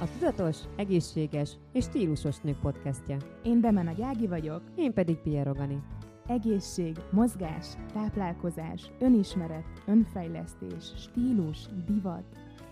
[0.00, 3.16] a tudatos, egészséges és stílusos nők podcastja.
[3.42, 4.62] Én Bemena Gyági vagyok.
[4.76, 5.82] Én pedig Pia Rogani.
[6.26, 12.24] Egészség, mozgás, táplálkozás, önismeret, önfejlesztés, stílus, divat.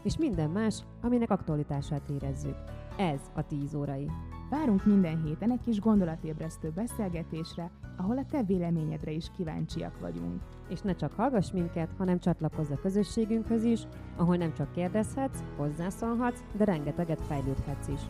[0.02, 2.56] És minden más, aminek aktualitását érezzük.
[2.98, 4.10] Ez a 10 órai.
[4.50, 10.42] Várunk minden héten egy kis gondolatébresztő beszélgetésre, ahol a te véleményedre is kíváncsiak vagyunk.
[10.68, 13.80] És ne csak hallgass minket, hanem csatlakozz a közösségünkhöz is,
[14.16, 18.00] ahol nem csak kérdezhetsz, hozzászólhatsz, de rengeteget fejlődhetsz is.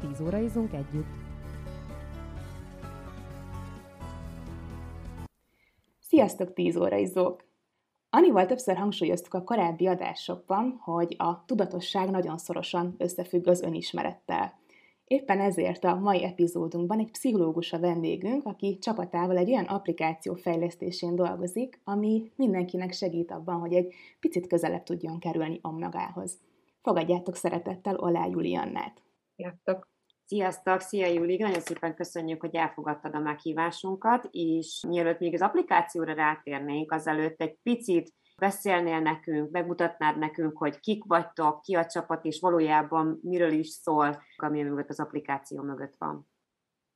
[0.00, 1.06] 10 óraizunk együtt.
[6.00, 7.46] Sziasztok, 10 óraizók!
[8.10, 14.57] Anival többször hangsúlyoztuk a korábbi adásokban, hogy a tudatosság nagyon szorosan összefügg az önismerettel.
[15.08, 21.14] Éppen ezért a mai epizódunkban egy pszichológus a vendégünk, aki csapatával egy olyan applikáció fejlesztésén
[21.14, 26.38] dolgozik, ami mindenkinek segít abban, hogy egy picit közelebb tudjon kerülni magához.
[26.82, 29.02] Fogadjátok szeretettel Olá Juliannát!
[29.36, 29.88] Sziasztok!
[30.24, 30.80] Sziasztok!
[30.80, 31.36] Szia Júli!
[31.36, 37.58] Nagyon szépen köszönjük, hogy elfogadtad a meghívásunkat, és mielőtt még az applikációra rátérnénk, azelőtt egy
[37.62, 43.68] picit beszélnél nekünk, megmutatnád nekünk, hogy kik vagytok, ki a csapat, és valójában miről is
[43.68, 46.28] szól, ami mögött az applikáció mögött van.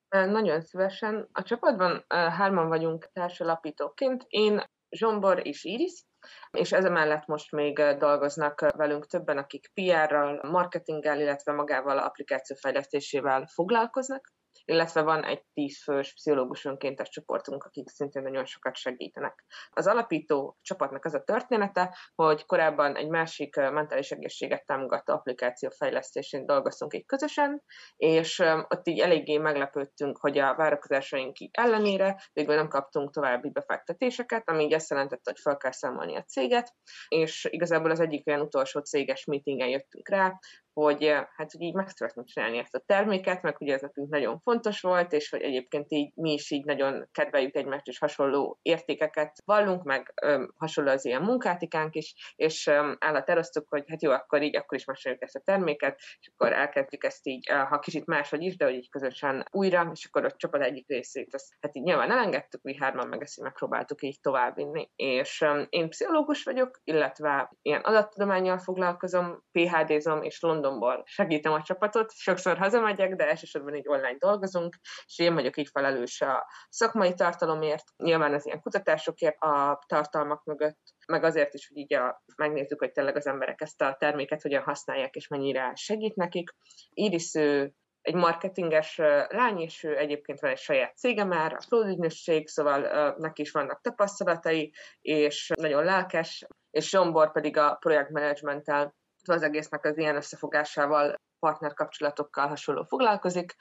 [0.09, 1.29] Nagyon szívesen.
[1.33, 4.25] A csapatban hárman vagyunk társalapítóként.
[4.29, 6.05] Én, Zsombor és Iris,
[6.51, 12.57] és ez mellett most még dolgoznak velünk többen, akik PR-ral, marketinggel, illetve magával a applikáció
[12.61, 14.33] fejlesztésével foglalkoznak
[14.65, 19.45] illetve van egy tízfős pszichológus önkéntes csoportunk, akik szintén nagyon sokat segítenek.
[19.71, 26.47] Az alapító csapatnak az a története, hogy korábban egy másik mentális egészséget támogató applikáció fejlesztésén
[26.47, 27.63] dolgoztunk így közösen,
[27.97, 34.65] és ott így eléggé meglepődtünk, hogy a várakozásaink ellenére végül nem kaptunk további befektetéseket, ami
[34.65, 36.75] így azt jelentette, hogy fel kell számolni a céget,
[37.09, 40.39] és igazából az egyik olyan utolsó céges meetingen jöttünk rá,
[40.73, 44.39] hogy hát hogy így meg szeretnénk csinálni ezt a terméket, meg ugye ez nekünk nagyon
[44.39, 49.37] fontos volt, és hogy egyébként így mi is így nagyon kedveljük egymást, és hasonló értékeket
[49.45, 54.43] vallunk, meg öm, hasonló az ilyen munkátikánk is, és öm, állatároztuk, hogy hát jó, akkor
[54.43, 58.43] így, akkor is megcsináljuk ezt a terméket, és akkor elkezdjük ezt így, ha kicsit máshogy
[58.43, 61.83] is, de hogy így közösen újra, és akkor a csapat egyik részét, azt, hát így
[61.83, 64.91] nyilván elengedtük, mi hárman meg ezt így megpróbáltuk így továbbvinni.
[64.97, 71.63] És öm, én pszichológus vagyok, illetve ilyen adattudományjal foglalkozom, PHD-zom, és London Londonból segítem a
[71.63, 77.15] csapatot, sokszor hazamegyek, de elsősorban így online dolgozunk, és én vagyok így felelős a szakmai
[77.15, 82.79] tartalomért, nyilván az ilyen kutatásokért a tartalmak mögött, meg azért is, hogy így a, megnézzük,
[82.79, 86.51] hogy tényleg az emberek ezt a terméket hogyan használják, és mennyire segít nekik.
[86.93, 88.97] Iris ő egy marketinges
[89.29, 93.51] lány, és ő egyébként van egy saját cége már, a Flow ügynösség, szóval neki is
[93.51, 98.95] vannak tapasztalatai, és nagyon lelkes, és Zsombor pedig a projektmenedzsmenttel
[99.29, 103.55] az egésznek az ilyen összefogásával, partnerkapcsolatokkal hasonló foglalkozik,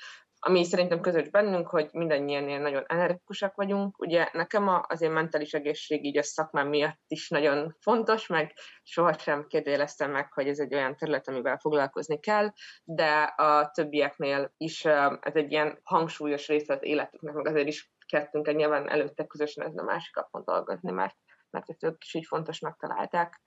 [0.44, 4.00] ami szerintem közös bennünk, hogy mindannyian nagyon energikusak vagyunk.
[4.00, 9.48] Ugye nekem az én mentális egészség így a szakmám miatt is nagyon fontos, meg sohasem
[9.48, 12.52] kérdőjeleztem meg, hogy ez egy olyan terület, amivel foglalkozni kell,
[12.84, 14.86] de a többieknél is
[15.20, 19.66] ez egy ilyen hangsúlyos része az életüknek, meg azért is kezdtünk egy nyilván előtte közösen
[19.66, 21.16] ezen a másik kapon dolgozni, mert,
[21.50, 23.42] mert ezt ők is így fontosnak találták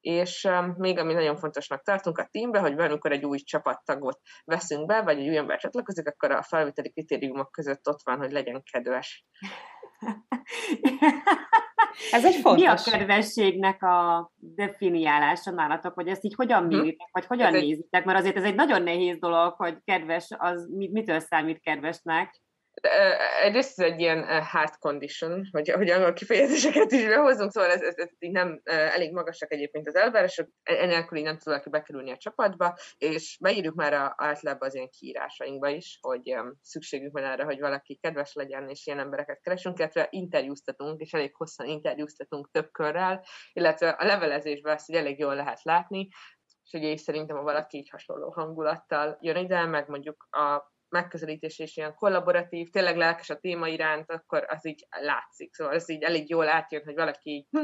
[0.00, 5.02] és még ami nagyon fontosnak tartunk a teambe, hogy amikor egy új csapattagot veszünk be,
[5.02, 9.24] vagy egy új ember csatlakozik, akkor a felvételi kritériumok között ott van, hogy legyen kedves.
[12.12, 12.62] Ez egy fontos.
[12.62, 16.76] Mi a kedvességnek a definiálása nálatok, hogy ezt így hogyan hm?
[16.76, 18.04] méritek, vagy hogyan ez nézitek?
[18.04, 22.40] Mert azért ez egy nagyon nehéz dolog, hogy kedves, az mitől számít kedvesnek?
[23.42, 27.94] Egyrészt ez egy ilyen hard condition, hogy, hogy angol kifejezéseket is behozunk, szóval ez, ez,
[27.96, 32.16] ez így nem elég magasak egyébként az elvárások, enélkül így nem tud valaki bekerülni a
[32.16, 37.60] csapatba, és beírjuk már a, általában az ilyen kiírásainkba is, hogy szükségünk van arra, hogy
[37.60, 43.24] valaki kedves legyen, és ilyen embereket keresünk, illetve interjúztatunk, és elég hosszan interjúztatunk több körrel,
[43.52, 46.08] illetve a levelezésben azt így elég jól lehet látni,
[46.64, 51.76] és ugye szerintem, ha valaki így hasonló hangulattal jön ide, meg mondjuk a megközelítés és
[51.76, 55.54] ilyen kollaboratív, tényleg lelkes a téma iránt, akkor az így látszik.
[55.54, 57.62] Szóval ez így elég jól átjön, hogy valaki hm,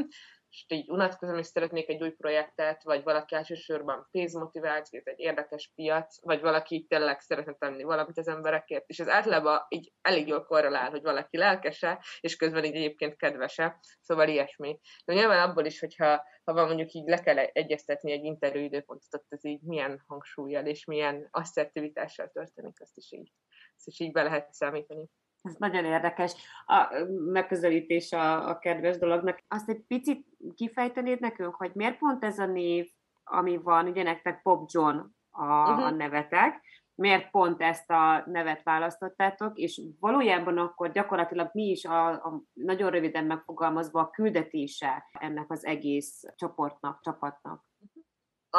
[0.57, 5.71] és így unatkozom, és szeretnék egy új projektet, vagy valaki elsősorban pénzmotivált, ez egy érdekes
[5.75, 10.27] piac, vagy valaki így tényleg szeretne tenni valamit az emberekért, és ez általában így elég
[10.27, 14.79] jól korrelál, hogy valaki lelkese, és közben így egyébként kedvese, szóval ilyesmi.
[15.05, 19.13] De nyilván abból is, hogyha ha van mondjuk így le kell egyeztetni egy interjú időpontot,
[19.13, 23.31] ott ez így milyen hangsúlyjal és milyen asszertivitással történik, azt is így,
[23.75, 25.09] azt is így be lehet számítani.
[25.47, 26.33] Ez nagyon érdekes
[26.65, 29.43] a megközelítés a, a kedves dolognak.
[29.47, 32.89] Azt egy picit kifejtenéd nekünk, hogy miért pont ez a név,
[33.23, 34.97] ami van, ugye nektek Pop John
[35.31, 35.85] a, uh-huh.
[35.85, 36.61] a nevetek,
[36.95, 42.89] miért pont ezt a nevet választottátok, és valójában akkor gyakorlatilag mi is a, a nagyon
[42.89, 47.65] röviden megfogalmazva a küldetése ennek az egész csoportnak, csapatnak.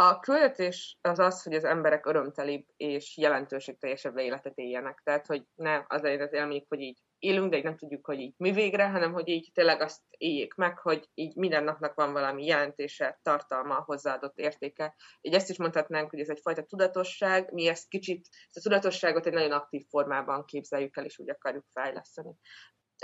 [0.00, 5.00] A küldetés az az, hogy az emberek örömtelibb és jelentőségteljesebb életet éljenek.
[5.04, 8.20] Tehát, hogy ne az legyen az élményük, hogy így élünk, de így nem tudjuk, hogy
[8.20, 12.12] így mi végre, hanem hogy így tényleg azt éljék meg, hogy így minden napnak van
[12.12, 14.94] valami jelentése, tartalma, hozzáadott értéke.
[15.20, 19.32] Így ezt is mondhatnánk, hogy ez egyfajta tudatosság, mi ezt kicsit, ezt a tudatosságot egy
[19.32, 22.34] nagyon aktív formában képzeljük el, és úgy akarjuk fejleszteni.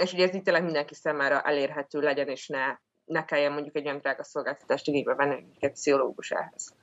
[0.03, 3.87] És ugye ez így tényleg mindenki számára elérhető legyen, és ne, ne kelljen mondjuk egy
[3.87, 6.83] olyan drága szolgáltatást igénybe venni egy pszichológus ehhez.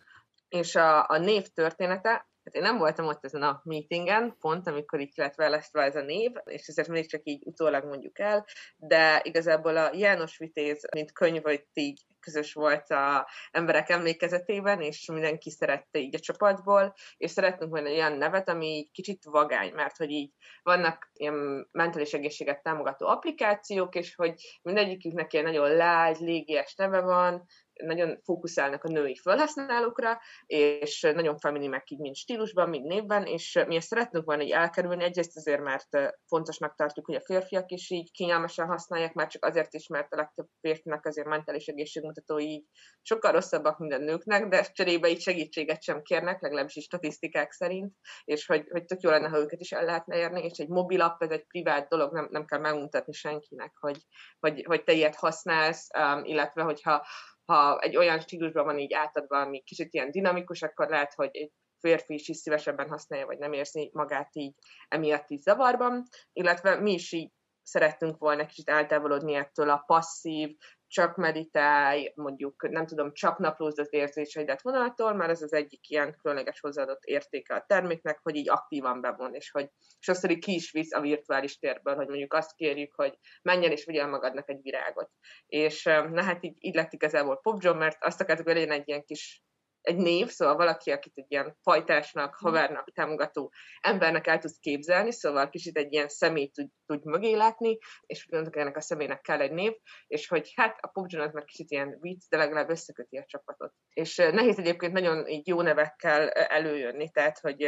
[0.52, 5.00] És a, a név története, Hát én nem voltam ott ezen a meetingen, pont amikor
[5.00, 8.46] így lett választva ez a név, és ezért mindig csak így utólag mondjuk el,
[8.78, 15.06] de igazából a János Vitéz, mint könyv, hogy így közös volt a emberek emlékezetében, és
[15.06, 20.10] mindenki szerette így a csapatból, és szeretnünk volna olyan nevet, ami kicsit vagány, mert hogy
[20.10, 20.32] így
[20.64, 27.46] vannak ilyen mentális egészséget támogató applikációk, és hogy mindegyiküknek ilyen nagyon lágy, légies neve van,
[27.84, 33.76] nagyon fókuszálnak a női felhasználókra, és nagyon feminimek így mind stílusban, mind névben, és mi
[33.76, 38.12] ezt szeretnünk volna így elkerülni, egyrészt azért, mert fontosnak tartjuk, hogy a férfiak is így
[38.12, 42.66] kényelmesen használják, már csak azért is, mert a legtöbb férfinak azért mentális egészségmutatói így
[43.02, 47.94] sokkal rosszabbak, mint a nőknek, de cserébe így segítséget sem kérnek, legalábbis is statisztikák szerint,
[48.24, 51.02] és hogy, hogy tök jó lenne, ha őket is el lehetne érni, és egy mobil
[51.02, 53.98] app, ez egy privát dolog, nem, nem kell megmutatni senkinek, hogy,
[54.40, 57.06] hogy, hogy te ilyet használsz, um, illetve hogyha
[57.46, 61.52] ha egy olyan stílusban van így átadva, ami kicsit ilyen dinamikus, akkor lehet, hogy egy
[61.80, 64.54] férfi is, is szívesebben használja, vagy nem érzi magát így
[64.88, 67.32] emiatt is zavarban, illetve mi is így
[67.64, 70.58] szerettünk volna kicsit eltávolodni ettől a passzív,
[70.92, 76.18] csak meditálj, mondjuk nem tudom, csak naplózd az érzéseidet vonaltól, mert ez az egyik ilyen
[76.22, 80.94] különleges hozzáadott értéke a terméknek, hogy így aktívan bevon, és hogy sokszor ki is visz
[80.94, 85.10] a virtuális térből, hogy mondjuk azt kérjük, hogy menjen és vigyel magadnak egy virágot.
[85.46, 89.04] És na hát így, így lett igazából Pop mert azt akartuk, hogy legyen egy ilyen
[89.04, 89.44] kis
[89.82, 92.46] egy név, szóval valaki, akit egy ilyen fajtásnak, mhm.
[92.46, 97.78] havernak, támogató embernek el tudsz képzelni, szóval kicsit egy ilyen személyt tud, tud mögé látni,
[98.06, 99.74] és gondolok, ennek a személynek kell egy név,
[100.08, 103.74] és hogy hát a Pop az már kicsit ilyen vicc, de legalább összeköti a csapatot.
[103.94, 107.64] És nehéz egyébként nagyon így jó nevekkel előjönni, tehát hogy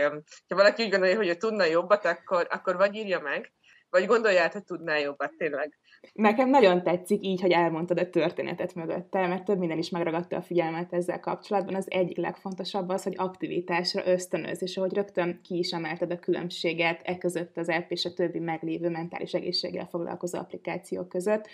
[0.48, 3.54] ha valaki úgy gondolja, hogy ő tudna jobbat, akkor, akkor vagy írja meg,
[3.90, 5.80] vagy gondolját, hogy tudnál jobbat tényleg.
[6.14, 10.42] Nekem nagyon tetszik így, hogy elmondtad a történetet mögötte, mert több minden is megragadta a
[10.42, 11.76] figyelmet ezzel kapcsolatban.
[11.76, 17.02] Az egyik legfontosabb az, hogy aktivitásra ösztönöz, és ahogy rögtön ki is emelted a különbséget
[17.04, 21.48] e között az app és a többi meglévő mentális egészséggel foglalkozó applikációk között.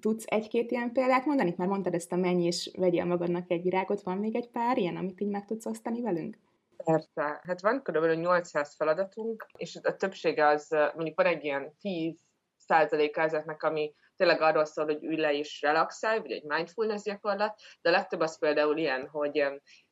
[0.00, 1.54] Tudsz egy-két ilyen példát mondani?
[1.56, 4.96] Már mondtad ezt a mennyi, és vegyél magadnak egy virágot, van még egy pár ilyen,
[4.96, 6.38] amit így meg tudsz osztani velünk?
[6.84, 8.20] Persze, hát van kb.
[8.20, 12.25] 800 feladatunk, és a többsége az, mondjuk van egy ilyen 10
[12.66, 17.60] százaléka ezeknek, ami tényleg arról szól, hogy ülj le és relaxálj, vagy egy mindfulness gyakorlat,
[17.80, 19.44] de a legtöbb az például ilyen, hogy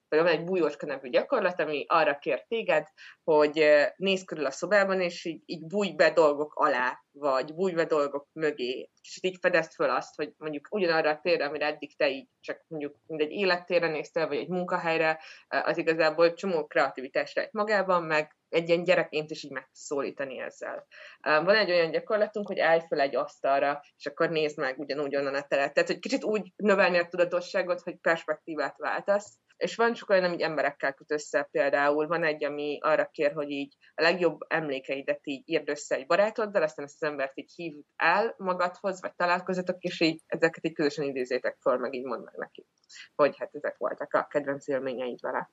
[0.09, 2.87] vagy van egy bújóska nevű gyakorlat, ami arra kér téged,
[3.25, 3.65] hogy
[3.97, 8.29] nézz körül a szobában, és így, így bújj be dolgok alá, vagy bújj be dolgok
[8.32, 8.91] mögé.
[9.00, 12.65] Kicsit így fedezd föl azt, hogy mondjuk ugyanarra a térre, amire eddig te így csak
[12.67, 18.69] mondjuk mindegy élettérre néztél, vagy egy munkahelyre, az igazából csomó kreativitás rejt magában, meg egy
[18.69, 20.87] ilyen gyerekként is így megszólítani ezzel.
[21.21, 25.35] Van egy olyan gyakorlatunk, hogy állj fel egy asztalra, és akkor nézd meg ugyanúgy onnan
[25.35, 25.75] a teret.
[25.75, 30.43] Tehát, hogy kicsit úgy növelni a tudatosságot, hogy perspektívát váltasz, és van csak olyan, ami
[30.43, 32.07] emberekkel köt össze például.
[32.07, 36.62] Van egy, ami arra kér, hogy így a legjobb emlékeidet így írd össze egy barátoddal,
[36.62, 41.05] aztán ezt az embert így hív el magadhoz, vagy találkozatok, és így ezeket így közösen
[41.05, 42.67] idézétek fel, meg így mondd meg neki,
[43.14, 45.50] hogy hát ezek voltak a kedvenc élményeid vele.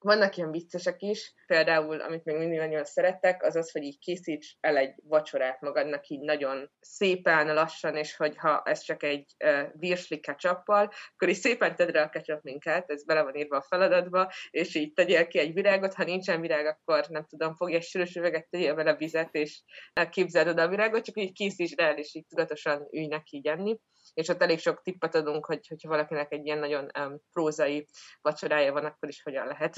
[0.00, 4.56] Vannak ilyen viccesek is, például, amit még mindig nagyon szerettek, az az, hogy így készíts
[4.60, 10.20] el egy vacsorát magadnak így nagyon szépen, lassan, és hogyha ez csak egy uh, virsli
[10.20, 14.32] ketchuppal, akkor így szépen tedd rá a ketchup minket, ez bele van írva a feladatba,
[14.50, 18.14] és így tegyél ki egy virágot, ha nincsen virág, akkor nem tudom, fogj egy sűrűs
[18.14, 19.62] üveget, tegyél vele vizet, és
[20.10, 23.78] képzeld oda a virágot, csak így készíts el, és így tudatosan ülj neki így enni.
[24.14, 27.86] És ott elég sok tippet adunk, hogy, hogyha valakinek egy ilyen nagyon um, prózai
[28.20, 29.74] vacsorája van, akkor is hogyan lehet,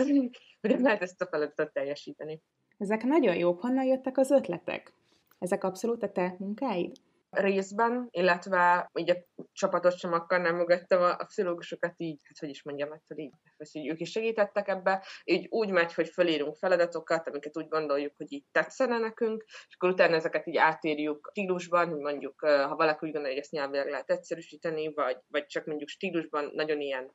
[0.60, 2.42] hogyan lehet ezt a feladatot teljesíteni.
[2.78, 3.60] Ezek nagyon jók.
[3.60, 4.92] Honnan jöttek az ötletek?
[5.38, 6.92] Ezek abszolút a te munkáid?
[7.30, 9.16] részben, illetve így a
[9.52, 13.32] csapatot sem nem mögöttem a, a pszichológusokat így, hát hogy is mondjam, hát, hogy így,
[13.56, 18.32] hogy ők is segítettek ebbe, így úgy megy, hogy felírunk feladatokat, amiket úgy gondoljuk, hogy
[18.32, 23.12] így tetszene nekünk, és akkor utána ezeket így átírjuk stílusban, hogy mondjuk, ha valaki úgy
[23.12, 27.10] gondolja, hogy ezt nyelvileg lehet egyszerűsíteni, vagy, vagy csak mondjuk stílusban nagyon ilyen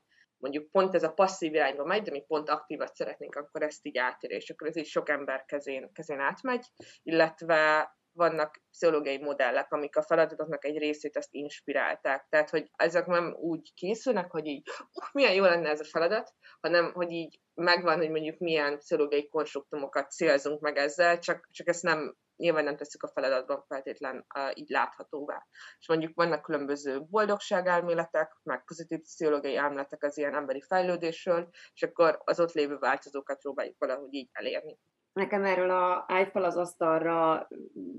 [0.45, 3.97] mondjuk pont ez a passzív irányba megy, de mi pont aktívat szeretnénk, akkor ezt így
[3.97, 6.65] átérés, és akkor ez így sok ember kezén, kezén átmegy,
[7.03, 12.27] illetve vannak pszichológiai modellek, amik a feladatoknak egy részét azt inspirálták.
[12.29, 16.33] Tehát, hogy ezek nem úgy készülnek, hogy így, uh, milyen jó lenne ez a feladat,
[16.61, 21.83] hanem, hogy így megvan, hogy mondjuk milyen pszichológiai konstruktumokat célzunk meg ezzel, csak, csak ezt
[21.83, 25.45] nem nyilván nem tesszük a feladatban feltétlen uh, így láthatóvá.
[25.79, 32.21] És mondjuk vannak különböző boldogságelméletek, meg pozitív pszichológiai elméletek az ilyen emberi fejlődésről, és akkor
[32.23, 34.79] az ott lévő változókat próbáljuk valahogy így elérni.
[35.15, 37.47] Nekem erről a állj fel az asztalra,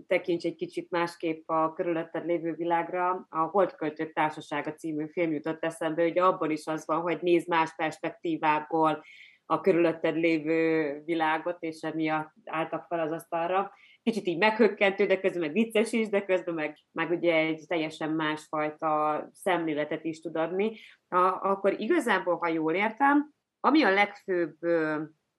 [0.06, 3.26] tekints egy kicsit másképp a körülötted lévő világra.
[3.28, 7.75] A Holdköltők Társasága című film jutott eszembe, hogy abban is az van, hogy nézd más
[7.76, 9.04] perspektívából
[9.46, 15.40] a körülötted lévő világot, és emiatt álltak fel az asztalra kicsit így meghökkentő, de közben
[15.40, 20.78] meg vicces is, de közben meg, meg ugye egy teljesen másfajta szemléletet is tud adni.
[21.08, 21.16] A,
[21.50, 23.30] akkor igazából, ha jól értem,
[23.61, 24.56] ami a legfőbb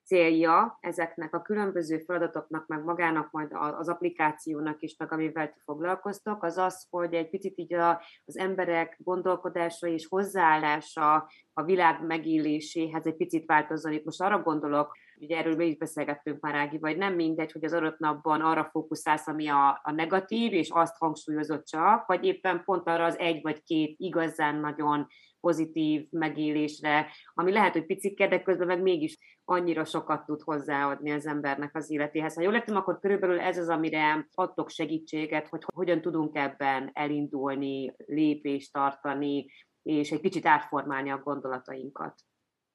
[0.08, 6.44] célja ezeknek a különböző feladatoknak, meg magának majd az applikációnak is, meg amivel ti foglalkoztok,
[6.44, 13.06] az az, hogy egy picit így a, az emberek gondolkodása és hozzáállása a világ megéléséhez
[13.06, 13.92] egy picit változzon.
[13.92, 17.74] Itt most arra gondolok, ugye erről is beszélgettünk már, Ági, vagy nem mindegy, hogy az
[17.74, 22.88] adott napban arra fókuszálsz, ami a, a negatív, és azt hangsúlyozott csak, vagy éppen pont
[22.88, 25.08] arra az egy vagy két igazán nagyon
[25.40, 31.26] pozitív megélésre, ami lehet, hogy picike, de közben meg mégis annyira sokat tud hozzáadni az
[31.26, 32.36] embernek az életéhez.
[32.36, 37.94] Ha jól lettem, akkor körülbelül ez az, amire adtok segítséget, hogy hogyan tudunk ebben elindulni,
[37.98, 39.46] lépést tartani,
[39.84, 42.14] és egy kicsit átformálni a gondolatainkat.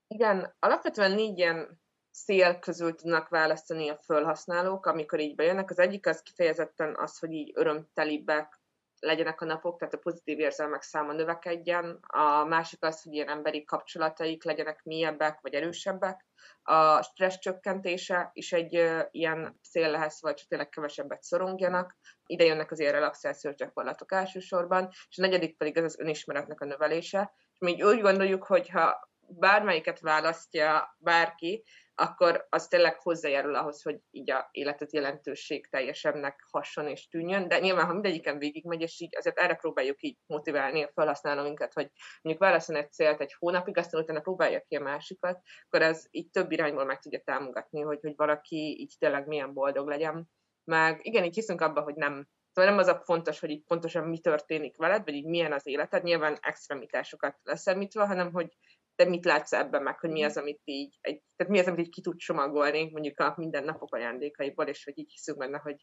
[0.06, 5.70] Igen, alapvetően négy ilyen szél közül tudnak választani a felhasználók, amikor így bejönnek.
[5.70, 8.60] Az egyik az kifejezetten az, hogy így örömtelibbek
[9.02, 11.98] legyenek a napok, tehát a pozitív érzelmek száma növekedjen.
[12.06, 16.26] A másik az, hogy ilyen emberi kapcsolataik legyenek mélyebbek vagy erősebbek.
[16.62, 18.72] A stressz csökkentése is egy
[19.10, 21.96] ilyen cél lehet, vagy csak tényleg kevesebbet szorongjanak.
[22.26, 26.64] Ide jönnek az ilyen relaxációs gyakorlatok elsősorban, és a negyedik pedig az az önismeretnek a
[26.64, 27.32] növelése.
[27.52, 34.00] És mi úgy gondoljuk, hogy ha bármelyiket választja bárki, akkor az tényleg hozzájárul ahhoz, hogy
[34.10, 39.16] így a életet jelentőség teljesebbnek hasson és tűnjön, de nyilván, ha mindegyiken végigmegy, és így
[39.16, 41.90] azért erre próbáljuk így motiválni a felhasználóinkat, hogy
[42.22, 46.30] mondjuk válaszol egy célt egy hónapig, aztán utána próbálja ki a másikat, akkor ez így
[46.30, 50.30] több irányból meg tudja támogatni, hogy, hogy valaki így tényleg milyen boldog legyen.
[50.64, 54.08] Meg igen, így hiszünk abban, hogy nem Szóval nem az a fontos, hogy így pontosan
[54.08, 58.56] mi történik veled, vagy így milyen az életed, nyilván extremitásokat leszemítve, hanem hogy
[59.02, 61.80] te mit látsz ebben meg, hogy mi az, amit így, egy, tehát mi az, amit
[61.86, 65.76] így ki tud csomagolni, mondjuk a mindennapok ajándékaiból, és hogy így hiszünk benne, hogy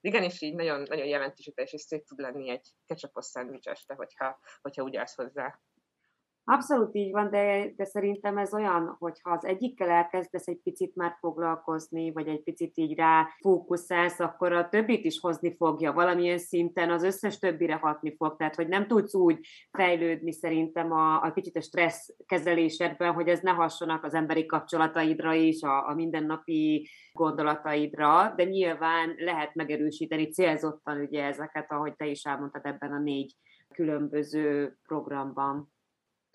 [0.00, 4.82] igenis így nagyon, nagyon jelentősítés, és szép tud lenni egy kecsapos szendvics este, hogyha, hogyha
[4.82, 5.60] úgy állsz hozzá.
[6.48, 10.94] Abszolút így van, de, de szerintem ez olyan, hogy ha az egyikkel elkezdesz egy picit
[10.94, 15.92] már foglalkozni, vagy egy picit így rá fókuszálsz, akkor a többit is hozni fogja.
[15.92, 18.36] Valamilyen szinten az összes többire hatni fog.
[18.36, 23.40] Tehát, hogy nem tudsz úgy fejlődni szerintem a, a kicsit a stressz kezelésedben, hogy ez
[23.40, 31.00] ne hassonak az emberi kapcsolataidra is, a, a mindennapi gondolataidra, de nyilván lehet megerősíteni célzottan
[31.00, 33.34] ugye ezeket, ahogy te is elmondtad ebben a négy
[33.74, 35.74] különböző programban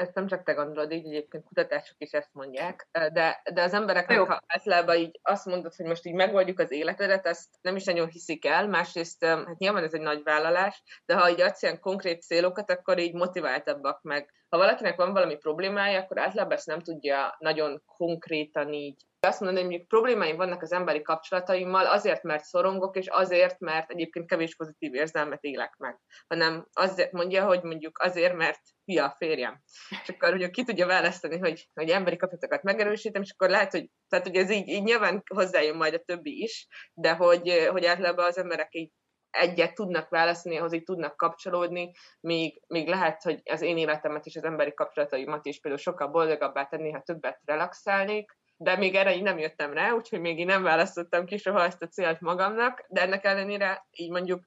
[0.01, 4.17] ezt nem csak te gondolod, így egyébként kutatások is ezt mondják, de, de az embereknek,
[4.17, 4.25] Jó.
[4.25, 8.08] ha általában így azt mondod, hogy most így megoldjuk az életedet, ezt nem is nagyon
[8.08, 12.22] hiszik el, másrészt hát nyilván ez egy nagy vállalás, de ha így adsz ilyen konkrét
[12.22, 14.34] célokat, akkor így motiváltabbak meg.
[14.51, 19.62] Ha valakinek van valami problémája, akkor általában ezt nem tudja nagyon konkrétan így azt mondani,
[19.62, 24.55] hogy mondjuk problémáim vannak az emberi kapcsolataimmal, azért, mert szorongok, és azért, mert egyébként kevés
[24.55, 29.62] pozitív érzelmet élek meg, hanem azért mondja, hogy mondjuk azért, mert hülye a férjem.
[30.03, 33.89] És akkor ugye ki tudja választani, hogy, hogy emberi kapcsolatokat megerősítem, és akkor lehet, hogy,
[34.10, 38.25] tehát, hogy ez így, így nyilván hozzájön majd a többi is, de hogy, hogy általában
[38.25, 38.91] az emberek így
[39.31, 44.35] egyet tudnak választani, ahhoz így tudnak kapcsolódni, még, még lehet, hogy az én életemet és
[44.35, 49.23] az emberi kapcsolataimat is például sokkal boldogabbá tenni, ha többet relaxálnék, de még erre így
[49.23, 53.01] nem jöttem rá, úgyhogy még így nem választottam ki soha ezt a célt magamnak, de
[53.01, 54.43] ennek ellenére így mondjuk,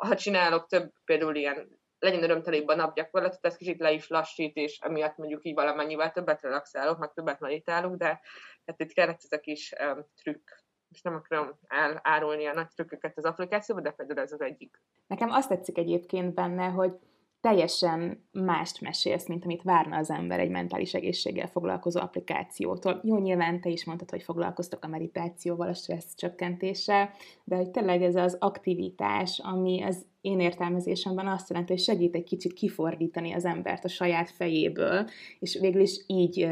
[0.00, 4.78] ha csinálok több például ilyen legyen örömtelébb a napgyakorlatot, ez kicsit le is lassít, és
[4.78, 8.20] emiatt mondjuk így valamennyivel többet relaxálok, meg többet meditálok, de
[8.66, 10.48] hát itt kellett ez a kis um, trükk
[10.90, 14.80] és nem akarom elárulni a nagy trükköket az applikációba, de például ez az egyik.
[15.06, 16.92] Nekem azt tetszik egyébként benne, hogy
[17.40, 23.00] teljesen mást mesélsz, mint amit várna az ember egy mentális egészséggel foglalkozó applikációtól.
[23.04, 27.10] Jó, nyilván te is mondtad, hogy foglalkoztok a meditációval, a stressz csökkentéssel,
[27.44, 32.24] de hogy tényleg ez az aktivitás, ami az én értelmezésemben azt jelenti, hogy segít egy
[32.24, 36.48] kicsit kifordítani az embert a saját fejéből, és végül is így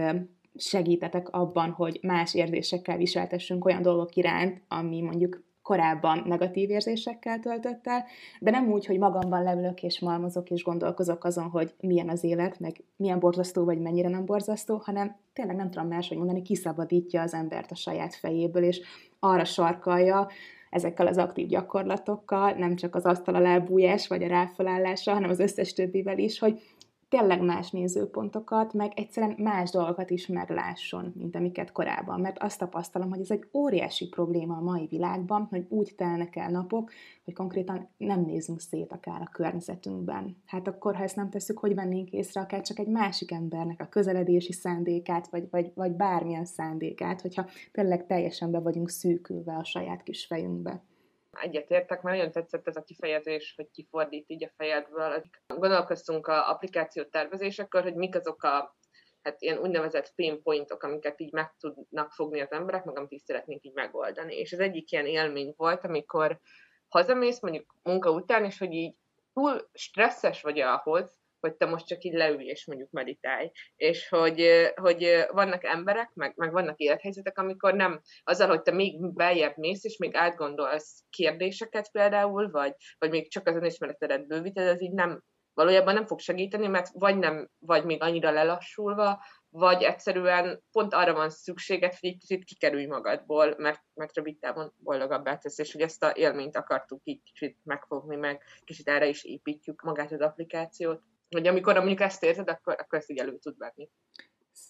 [0.59, 7.87] segítetek abban, hogy más érzésekkel viseltessünk olyan dolgok iránt, ami mondjuk korábban negatív érzésekkel töltött
[7.87, 8.05] el,
[8.41, 12.61] de nem úgy, hogy magamban leülök és malmozok és gondolkozok azon, hogy milyen az élet,
[12.61, 17.35] meg milyen borzasztó vagy mennyire nem borzasztó, hanem tényleg nem tudom máshogy mondani, kiszabadítja az
[17.35, 18.81] embert a saját fejéből, és
[19.19, 20.29] arra sarkalja,
[20.71, 25.39] ezekkel az aktív gyakorlatokkal, nem csak az asztal alá bújás vagy a ráfelállása, hanem az
[25.39, 26.61] összes többivel is, hogy
[27.09, 32.21] tényleg más nézőpontokat, meg egyszerűen más dolgokat is meglásson, mint amiket korábban.
[32.21, 36.51] Mert azt tapasztalom, hogy ez egy óriási probléma a mai világban, hogy úgy telnek el
[36.51, 36.91] napok,
[37.25, 40.37] hogy konkrétan nem nézünk szét akár a környezetünkben.
[40.47, 43.89] Hát akkor, ha ezt nem tesszük, hogy vennénk észre akár csak egy másik embernek a
[43.89, 50.03] közeledési szándékát, vagy, vagy, vagy bármilyen szándékát, hogyha tényleg teljesen be vagyunk szűkülve a saját
[50.03, 50.83] kis fejünkbe
[51.31, 55.23] egyetértek, mert nagyon tetszett ez a kifejezés, hogy kifordít így a fejedből.
[55.47, 58.77] Gondolkoztunk a applikáció tervezésekor, hogy mik azok a
[59.23, 63.23] hát ilyen úgynevezett pain pointok, amiket így meg tudnak fogni az emberek, meg amit is
[63.23, 64.37] szeretnénk így megoldani.
[64.37, 66.41] És az egyik ilyen élmény volt, amikor
[66.89, 68.95] hazamész mondjuk munka után, és hogy így
[69.33, 73.51] túl stresszes vagy ahhoz, hogy te most csak így leülj és mondjuk meditálj.
[73.77, 79.13] És hogy, hogy vannak emberek, meg, meg vannak élethelyzetek, amikor nem azzal, hogy te még
[79.15, 84.83] beljebb mész, és még átgondolsz kérdéseket például, vagy, vagy még csak az önismeretedet bővíted, ez
[84.83, 85.23] így nem,
[85.59, 91.13] valójában nem fog segíteni, mert vagy nem vagy még annyira lelassulva, vagy egyszerűen pont arra
[91.13, 95.81] van szükséged, hogy egy kicsit kikerülj magadból, mert, mert rövid távon boldogabbá tesz, és hogy
[95.81, 101.03] ezt a élményt akartuk így kicsit megfogni, meg kicsit erre is építjük magát az applikációt
[101.31, 103.91] hogy amikor mondjuk ezt érzed, akkor, akkor ezt így elő tud venni.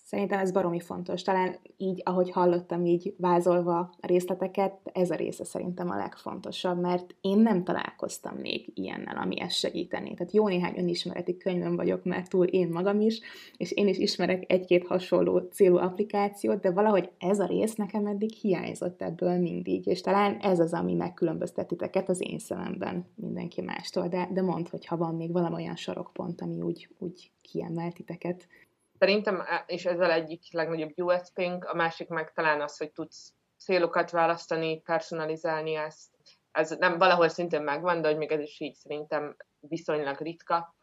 [0.08, 1.22] Szerintem ez baromi fontos.
[1.22, 7.14] Talán így, ahogy hallottam, így vázolva a részleteket, ez a része szerintem a legfontosabb, mert
[7.20, 10.14] én nem találkoztam még ilyennel, ami ezt segíteni.
[10.14, 13.20] Tehát jó néhány önismereti könyvön vagyok, mert túl én magam is,
[13.56, 18.32] és én is ismerek egy-két hasonló célú applikációt, de valahogy ez a rész nekem eddig
[18.32, 24.28] hiányzott ebből mindig, és talán ez az, ami megkülönböztetiteket az én szememben mindenki mástól, de,
[24.32, 28.46] de mondd, hogyha van még valami olyan sarokpont, ami úgy, úgy kiemel titeket.
[28.98, 34.80] Szerintem, és ezzel egyik legnagyobb USP-nk, a másik meg talán az, hogy tudsz célokat választani,
[34.80, 36.08] personalizálni ezt.
[36.50, 40.76] Ez nem valahol szintén megvan, de hogy még ez is így szerintem viszonylag ritka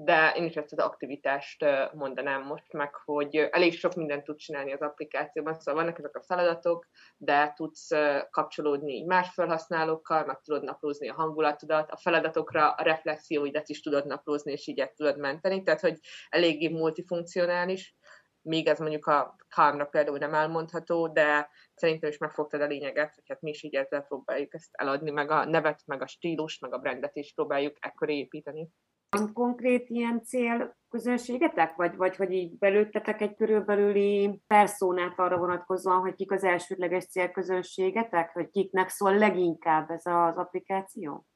[0.00, 4.72] de én is ezt az aktivitást mondanám most meg, hogy elég sok mindent tud csinálni
[4.72, 7.88] az applikációban, szóval vannak ezek a feladatok, de tudsz
[8.30, 14.52] kapcsolódni más felhasználókkal, meg tudod naplózni a hangulatodat, a feladatokra a reflexióidat is tudod naplózni,
[14.52, 17.96] és így tudod menteni, tehát hogy eléggé multifunkcionális,
[18.42, 23.24] még ez mondjuk a calmra például nem elmondható, de szerintem is megfogtad a lényeget, hogy
[23.28, 26.74] hát mi is így ezzel próbáljuk ezt eladni, meg a nevet, meg a stílust, meg
[26.74, 28.68] a brandet is próbáljuk ekkor építeni.
[29.10, 36.14] Van konkrét ilyen célközönségetek, vagy, vagy hogy így belőttetek egy körülbelüli perszónát arra vonatkozóan, hogy
[36.14, 41.26] kik az elsődleges célközönségetek, vagy kiknek szól leginkább ez az applikáció?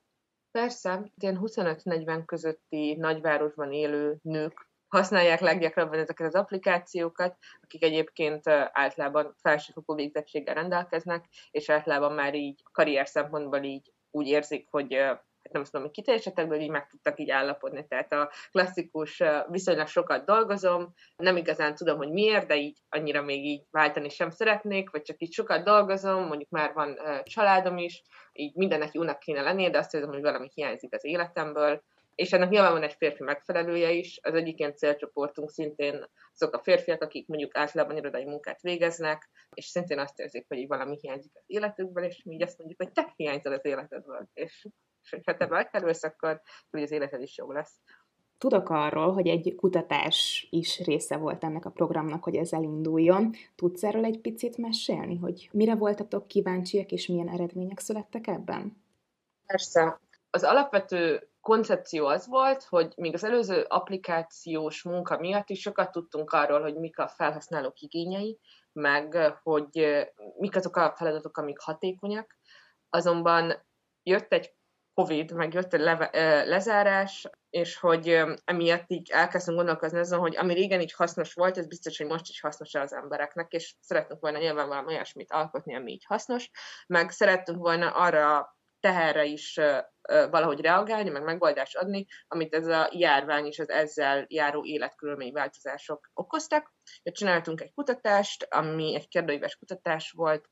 [0.51, 9.35] Persze, ilyen 25-40 közötti nagyvárosban élő nők használják leggyakrabban ezeket az applikációkat, akik egyébként általában
[9.41, 14.93] felsőfokú végzettséggel rendelkeznek, és általában már így karrier szempontból így úgy érzik, hogy
[15.53, 17.87] nem tudom, hogy kiteljesedtek, de így meg tudtak így állapodni.
[17.87, 23.45] Tehát a klasszikus, viszonylag sokat dolgozom, nem igazán tudom, hogy miért, de így annyira még
[23.45, 28.55] így váltani sem szeretnék, vagy csak így sokat dolgozom, mondjuk már van családom is, így
[28.55, 31.83] mindennek jónak kéne lennie, de azt érzem, hogy valami hiányzik az életemből,
[32.15, 34.19] és ennek nyilván van egy férfi megfelelője is.
[34.23, 39.65] Az egyik ilyen célcsoportunk szintén azok a férfiak, akik mondjuk általában irodai munkát végeznek, és
[39.65, 43.13] szintén azt érzik, hogy valami hiányzik az életükből, és mi így azt mondjuk, hogy te
[43.17, 44.29] hiányzol az életedből.
[44.33, 44.67] És
[45.03, 47.81] és ha te megkerülsz, akkor hogy az életed is jó lesz.
[48.39, 53.33] Tudok arról, hogy egy kutatás is része volt ennek a programnak, hogy ez elinduljon.
[53.55, 58.83] Tudsz erről egy picit mesélni, hogy mire voltatok kíváncsiak, és milyen eredmények születtek ebben?
[59.47, 60.01] Persze.
[60.31, 66.31] Az alapvető koncepció az volt, hogy még az előző applikációs munka miatt is sokat tudtunk
[66.31, 68.39] arról, hogy mik a felhasználók igényei,
[68.73, 69.97] meg hogy
[70.39, 72.39] mik azok a feladatok, amik hatékonyak.
[72.91, 73.65] Azonban
[74.03, 74.55] jött egy
[74.95, 76.11] Covid, meg jött egy leve,
[76.45, 81.67] lezárás, és hogy emiatt így elkezdtünk gondolkozni azon, hogy ami régen így hasznos volt, ez
[81.67, 85.93] biztos, hogy most is hasznos az embereknek, és szeretünk volna nyilván valami olyasmit alkotni, ami
[85.93, 86.51] így hasznos,
[86.87, 89.61] meg szerettünk volna arra teherre is
[90.31, 96.75] valahogy reagálni, meg megoldást adni, amit ez a járvány és az ezzel járó életkörülményváltozások okoztak.
[97.03, 100.49] Csináltunk egy kutatást, ami egy kérdőíves kutatás volt,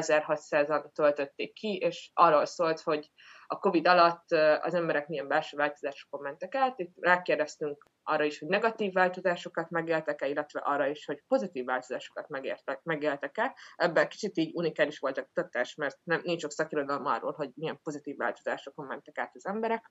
[0.00, 3.10] 1600-an töltötték ki, és arról szólt, hogy
[3.46, 6.78] a COVID alatt az emberek milyen belső változásokon mentek át.
[6.78, 12.82] Itt rákérdeztünk arra is, hogy negatív változásokat megéltek-e, illetve arra is, hogy pozitív változásokat megértek,
[12.82, 13.56] megéltek-e.
[13.76, 17.80] Ebben kicsit így unikális volt a kutatás, mert nem, nincs sok szakirodalom arról, hogy milyen
[17.82, 19.90] pozitív változásokon mentek át az emberek.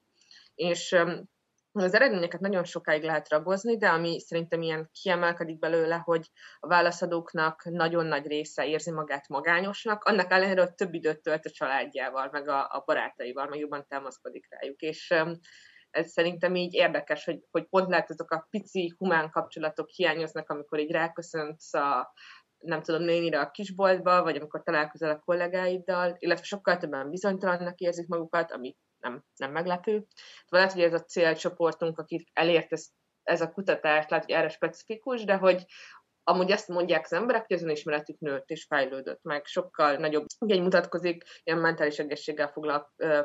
[0.56, 0.96] És
[1.74, 6.30] az eredményeket nagyon sokáig lehet ragozni, de ami szerintem ilyen kiemelkedik belőle, hogy
[6.60, 11.50] a válaszadóknak nagyon nagy része érzi magát magányosnak, annak ellenére, hogy több időt tölt a
[11.50, 14.82] családjával, meg a, a barátaival, meg jobban támaszkodik rájuk.
[14.82, 15.14] És
[15.90, 20.80] ez szerintem így érdekes, hogy, hogy pont lehet azok a pici humán kapcsolatok hiányoznak, amikor
[20.80, 22.14] így ráköszönsz a,
[22.58, 28.08] nem tudom, nénire a kisboltba, vagy amikor találkozol a kollégáiddal, illetve sokkal többen bizonytalannak érzik
[28.08, 30.06] magukat, ami nem, nem meglepő.
[30.48, 32.88] Lehet, hogy ez a célcsoportunk, akik elért ez,
[33.24, 35.66] ez a kutatás, lehet, hogy erre specifikus, de hogy
[36.24, 40.62] amúgy azt mondják az emberek, hogy az önismeretük nőtt és fejlődött meg, sokkal nagyobb igény
[40.62, 42.52] mutatkozik ilyen mentális egészséggel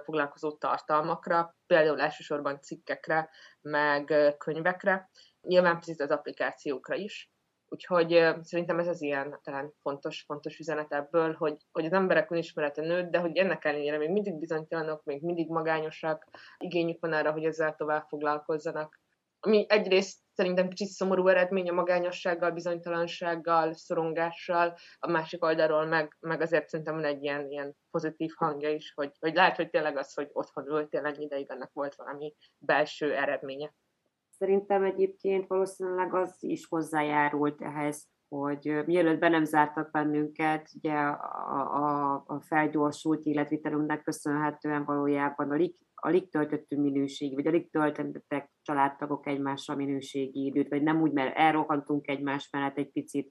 [0.05, 5.11] foglalkozó tartalmakra, például elsősorban cikkekre, meg könyvekre,
[5.41, 7.31] nyilván picit az applikációkra is.
[7.69, 12.83] Úgyhogy szerintem ez az ilyen talán fontos, fontos üzenet ebből, hogy, hogy az emberek önismerete
[12.83, 16.27] nőtt, de hogy ennek ellenére még mindig bizonytalanok, még mindig magányosak,
[16.59, 19.01] igényük van arra, hogy ezzel tovább foglalkozzanak.
[19.41, 26.41] Ami egyrészt szerintem kicsit szomorú eredmény a magányossággal, bizonytalansággal, szorongással, a másik oldalról meg, meg
[26.41, 30.15] azért szerintem van egy ilyen, ilyen pozitív hangja is, hogy, hogy lehet, hogy tényleg az,
[30.15, 33.75] hogy otthon ültél ennyi ideig, annak volt valami belső eredménye.
[34.39, 41.75] Szerintem egyébként valószínűleg az is hozzájárult ehhez, hogy mielőtt be nem zártak bennünket, ugye a,
[41.75, 49.77] a, a felgyorsult életvitelünknek köszönhetően valójában alig, alig töltöttünk minőségi, vagy alig töltöttek családtagok egymással
[49.77, 53.31] minőségi időt, vagy nem úgy, mert elrohantunk egymás mellett egy picit,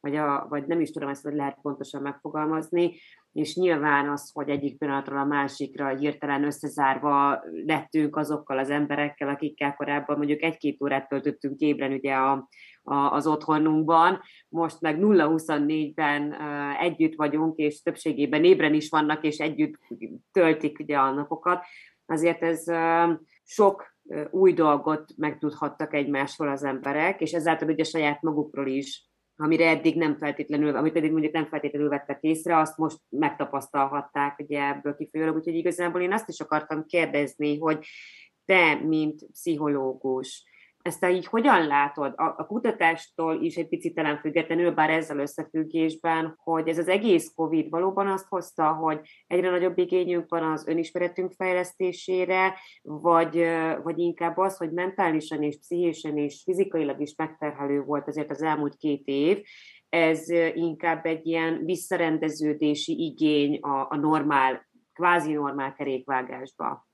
[0.00, 2.94] vagy, a, vagy nem is tudom ezt, hogy lehet pontosan megfogalmazni,
[3.34, 9.74] és nyilván az, hogy egyik pillanatról a másikra hirtelen összezárva lettünk azokkal az emberekkel, akikkel
[9.74, 12.48] korábban mondjuk egy-két órát töltöttünk ébren ugye a,
[12.82, 16.34] a, az otthonunkban, most meg 0-24-ben
[16.80, 19.74] együtt vagyunk, és többségében ébren is vannak, és együtt
[20.32, 21.64] töltik ugye a napokat,
[22.06, 22.64] azért ez
[23.42, 23.92] sok
[24.30, 30.16] új dolgot megtudhattak egymásról az emberek, és ezáltal ugye saját magukról is amire eddig nem
[30.16, 35.54] feltétlenül, amit eddig mondjuk nem feltétlenül vettek észre, azt most megtapasztalhatták ugye ebből kifolyólag, úgyhogy
[35.54, 37.86] igazából én azt is akartam kérdezni, hogy
[38.44, 40.44] te, mint pszichológus,
[40.84, 42.12] ezt te így hogyan látod?
[42.16, 47.32] A, a kutatástól is egy picit talán függetlenül, bár ezzel összefüggésben, hogy ez az egész
[47.34, 53.44] COVID valóban azt hozta, hogy egyre nagyobb igényünk van az önismeretünk fejlesztésére, vagy,
[53.82, 58.76] vagy inkább az, hogy mentálisan és pszichésen és fizikailag is megterhelő volt azért az elmúlt
[58.76, 59.42] két év,
[59.88, 66.86] ez inkább egy ilyen visszarendeződési igény a, a normál, kvázi normál kerékvágásba.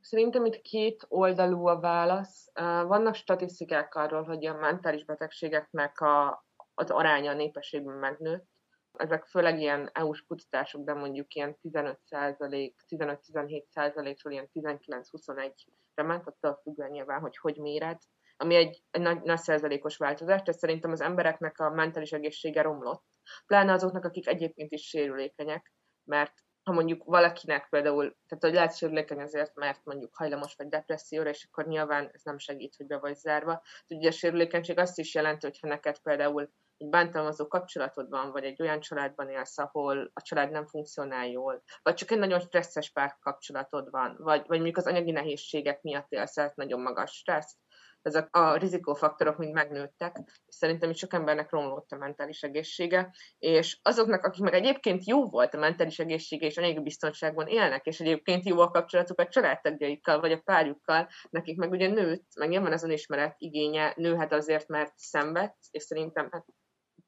[0.00, 2.50] Szerintem itt két oldalú a válasz.
[2.86, 8.48] Vannak statisztikák arról, hogy a mentális betegségeknek a, az aránya a népességben megnőtt.
[8.92, 16.60] Ezek főleg ilyen EU-s kutatások, de mondjuk ilyen 15% 15-17 százalékról ilyen 19-21-re ment, attól
[16.62, 17.98] függően nyilván, hogy hogy méred,
[18.36, 23.04] ami egy, egy nagy, nagy százalékos változás, tehát szerintem az embereknek a mentális egészsége romlott,
[23.46, 25.72] pláne azoknak, akik egyébként is sérülékenyek,
[26.04, 31.28] mert ha mondjuk valakinek például, tehát hogy lehet sérülékeny azért, mert mondjuk hajlamos vagy depresszióra,
[31.28, 33.62] és akkor nyilván ez nem segít, hogy be vagy zárva.
[33.88, 38.44] Ugye a sérülékenység azt is jelenti, hogy ha neked például egy bántalmazó kapcsolatod van, vagy
[38.44, 42.90] egy olyan családban élsz, ahol a család nem funkcionál jól, vagy csak egy nagyon stresszes
[42.90, 47.58] párkapcsolatod van, vagy, vagy mondjuk az anyagi nehézségek miatt élsz nagyon magas stressz,
[48.02, 53.78] ezek a rizikófaktorok mind megnőttek, és szerintem is sok embernek romlott a mentális egészsége, és
[53.82, 58.46] azoknak, akik meg egyébként jó volt a mentális egészsége, és anyagi biztonságban élnek, és egyébként
[58.46, 62.84] jó a kapcsolatuk a családtagjaikkal, vagy a párjukkal, nekik meg ugye nőtt, meg nyilván az
[62.84, 66.46] önismeret igénye nőhet azért, mert szenved, és szerintem hát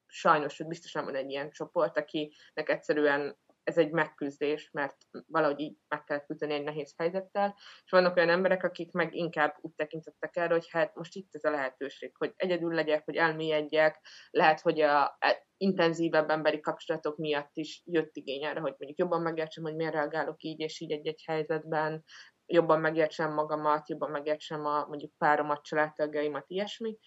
[0.06, 4.96] sajnos, hogy biztosan van egy ilyen csoport, akinek egyszerűen ez egy megküzdés, mert
[5.26, 9.56] valahogy így meg kell küzdeni egy nehéz helyzettel, és vannak olyan emberek, akik meg inkább
[9.60, 14.06] úgy tekintettek erre, hogy hát most itt ez a lehetőség, hogy egyedül legyek, hogy elmélyedjek,
[14.30, 19.22] lehet, hogy a e, intenzívebb emberi kapcsolatok miatt is jött igény erre, hogy mondjuk jobban
[19.22, 22.04] megértsem, hogy miért reagálok így és így egy-egy helyzetben,
[22.46, 26.98] jobban megértsem magamat, jobban megértsem a mondjuk páromat, családtagjaimat, ilyesmi,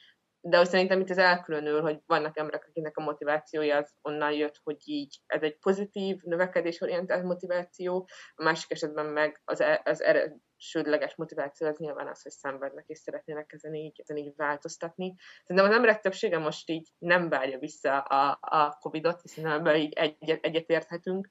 [0.47, 4.59] de hogy szerintem itt ez elkülönül, hogy vannak emberek, akiknek a motivációja az onnan jött,
[4.63, 11.15] hogy így ez egy pozitív, növekedésorientált motiváció, a másik esetben meg az, e, az elsődleges
[11.15, 15.15] motiváció az nyilván az, hogy szenvednek és szeretnének ezen így, ezen így változtatni.
[15.45, 19.93] Szerintem az emberek többsége most így nem várja vissza a, a Covid-ot, hiszen ebben így
[19.93, 21.27] egyet, egyetérthetünk,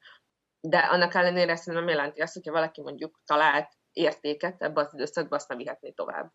[0.61, 5.49] de annak ellenére szerintem jelenti azt, hogyha valaki mondjuk talált értéket ebbe az időszakban, azt
[5.49, 6.33] nem vihetné tovább.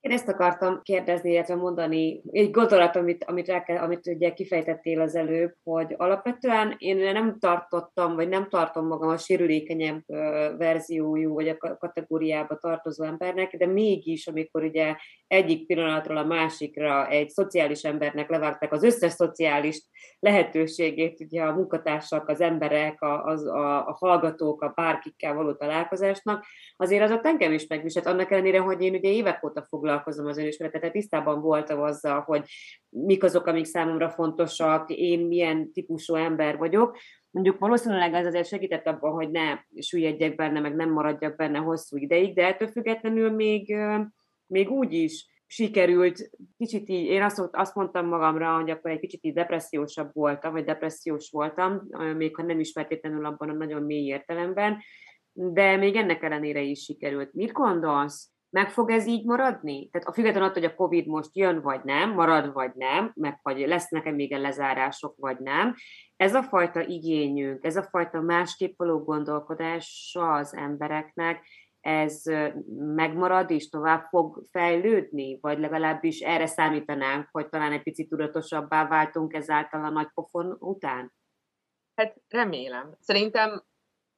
[0.00, 5.00] Én ezt akartam kérdezni, illetve mondani, egy gondolat, amit, amit, rá kell, amit ugye kifejtettél
[5.00, 10.02] az előbb, hogy alapvetően én nem tartottam, vagy nem tartom magam a sérülékenyebb
[10.58, 17.28] verziójú, vagy a kategóriába tartozó embernek, de mégis, amikor ugye egyik pillanatról a másikra egy
[17.28, 19.82] szociális embernek levágták az összes szociális
[20.18, 26.44] lehetőségét, ugye a munkatársak, az emberek, a, az, a, a hallgatók, a bárkikkel való találkozásnak,
[26.76, 30.26] azért az a engem is megviselt, annak ellenére, hogy én ugye évek óta foglalkozom foglalkozom
[30.26, 32.44] az önismeretet, tisztában voltam azzal, hogy
[32.88, 36.96] mik azok, amik számomra fontosak, én milyen típusú ember vagyok.
[37.30, 41.96] Mondjuk valószínűleg ez azért segített abban, hogy ne süllyedjek benne, meg nem maradjak benne hosszú
[41.96, 43.76] ideig, de ettől függetlenül még,
[44.46, 49.24] még úgy is sikerült, kicsit így, én azt, azt mondtam magamra, hogy akkor egy kicsit
[49.24, 51.82] így depressziósabb voltam, vagy depressziós voltam,
[52.16, 54.78] még ha nem is feltétlenül abban a nagyon mély értelemben,
[55.32, 57.32] de még ennek ellenére is sikerült.
[57.32, 58.35] Mit gondolsz?
[58.50, 59.88] Meg fog ez így maradni?
[59.88, 63.38] Tehát a függetlenül attól, hogy a COVID most jön, vagy nem, marad, vagy nem, meg
[63.42, 65.74] vagy lesznek-e még a lezárások, vagy nem.
[66.16, 71.46] Ez a fajta igényünk, ez a fajta másképp való gondolkodása az embereknek,
[71.80, 72.22] ez
[72.76, 79.34] megmarad és tovább fog fejlődni, vagy legalábbis erre számítanánk, hogy talán egy picit tudatosabbá váltunk
[79.34, 81.12] ezáltal a nagy pofon után?
[81.94, 82.96] Hát remélem.
[83.00, 83.64] Szerintem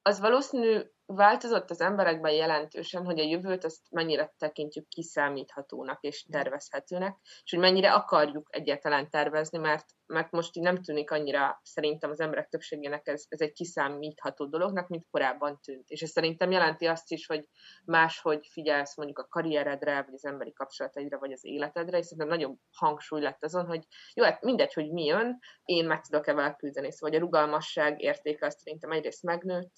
[0.02, 0.80] az valószínű
[1.14, 7.60] változott az emberekben jelentősen, hogy a jövőt azt mennyire tekintjük kiszámíthatónak és tervezhetőnek, és hogy
[7.60, 13.06] mennyire akarjuk egyáltalán tervezni, mert, mert most így nem tűnik annyira szerintem az emberek többségének
[13.06, 15.88] ez, ez egy kiszámítható dolognak, mint korábban tűnt.
[15.90, 17.48] És ez szerintem jelenti azt is, hogy
[17.84, 22.58] máshogy figyelsz mondjuk a karrieredre, vagy az emberi kapcsolataidra, vagy az életedre, és szerintem nagyobb
[22.72, 26.92] hangsúly lett azon, hogy jó, hát mindegy, hogy mi jön, én meg tudok-e vele küzdeni.
[26.92, 29.72] Szóval a rugalmasság értéke azt szerintem egyrészt megnőtt,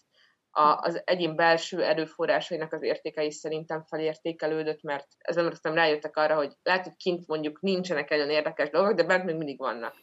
[0.50, 6.34] a, az egyén belső erőforrásainak az értéke is szerintem felértékelődött, mert ezen aztán rájöttek arra,
[6.34, 9.94] hogy lehet, hogy kint mondjuk nincsenek nagyon érdekes dolgok, de bent még mindig vannak.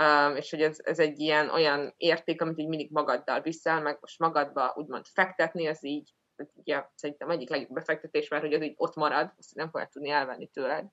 [0.00, 3.98] Um, és hogy ez, ez egy ilyen olyan érték, amit így mindig magaddal viszel, meg
[4.00, 6.14] most magadba úgymond fektetni, az így,
[6.54, 10.10] ugye, szerintem egyik legjobb befektetés, mert hogy az így ott marad, azt nem fogják tudni
[10.10, 10.86] elvenni tőled.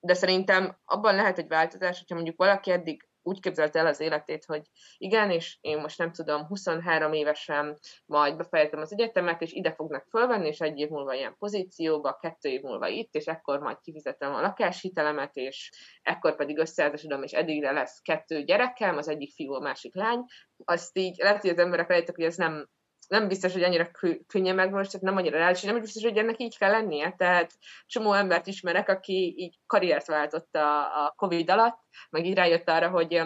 [0.00, 4.44] De szerintem abban lehet egy változás, hogyha mondjuk valaki eddig úgy képzelte el az életét,
[4.44, 4.62] hogy
[4.96, 10.06] igen, és én most nem tudom, 23 évesen majd befejezem az egyetemet, és ide fognak
[10.10, 14.34] fölvenni, és egy év múlva ilyen pozícióba, kettő év múlva itt, és ekkor majd kifizetem
[14.34, 15.70] a lakáshitelemet, és
[16.02, 20.24] ekkor pedig összeházasodom, és eddigre lesz kettő gyerekem, az egyik fiú, a másik lány.
[20.64, 22.68] Azt így lehet, hogy az emberek rájöttek, hogy ez nem
[23.08, 23.90] nem biztos, hogy annyira
[24.26, 27.14] könnyen megvalósítani, nem annyira reális, nem biztos, hogy ennek így kell lennie.
[27.16, 27.52] Tehát
[27.86, 31.78] csomó embert ismerek, aki így karriert váltott a, a Covid alatt,
[32.10, 33.22] meg így rájött arra, hogy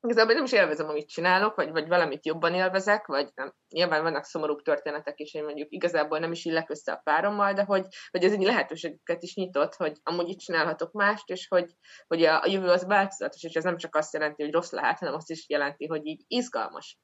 [0.00, 3.54] igazából nem is élvezem, amit csinálok, vagy, vagy valamit jobban élvezek, vagy nem.
[3.68, 7.62] Nyilván vannak szomorúbb történetek is, hogy mondjuk igazából nem is illek össze a párommal, de
[7.62, 11.74] hogy, hogy ez egy lehetőségeket is nyitott, hogy amúgy itt csinálhatok mást, és hogy,
[12.06, 14.98] hogy a, a jövő az változatos, és ez nem csak azt jelenti, hogy rossz lehet,
[14.98, 16.98] hanem azt is jelenti, hogy így izgalmas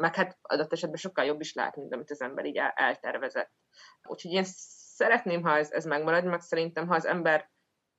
[0.00, 3.50] meg hát adott esetben sokkal jobb is lehet, mint amit az ember így eltervezett.
[4.08, 4.44] Úgyhogy én
[4.94, 7.50] szeretném, ha ez, ez megmarad, meg szerintem, ha az ember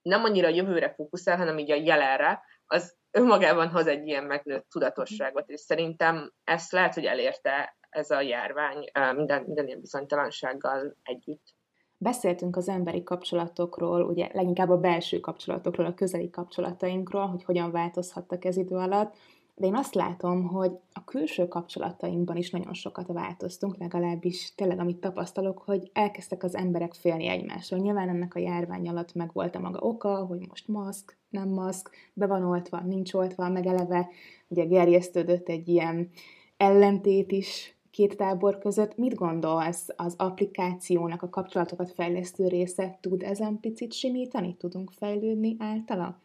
[0.02, 4.70] nem annyira a jövőre fókuszál, hanem így a jelenre, az önmagában hoz egy ilyen megnőtt
[4.70, 11.56] tudatosságot, és szerintem ezt lehet, hogy elérte ez a járvány minden, minden ilyen bizonytalansággal együtt.
[11.98, 18.46] Beszéltünk az emberi kapcsolatokról, ugye leginkább a belső kapcsolatokról, a közeli kapcsolatainkról, hogy hogyan változhattak
[18.46, 19.18] ez idő alatt,
[19.62, 24.98] de én azt látom, hogy a külső kapcsolatainkban is nagyon sokat változtunk, legalábbis tényleg amit
[24.98, 27.80] tapasztalok, hogy elkezdtek az emberek félni egymásról.
[27.80, 31.90] Nyilván ennek a járvány alatt meg volt a maga oka, hogy most maszk, nem maszk,
[32.14, 34.10] be van oltva, nincs oltva, meg eleve
[34.48, 36.10] ugye gerjesztődött egy ilyen
[36.58, 38.98] ellentét is két tábor között.
[38.98, 44.56] Mit gondolsz, az applikációnak a kapcsolatokat fejlesztő része tud ezen picit simítani?
[44.56, 46.20] Tudunk fejlődni általa?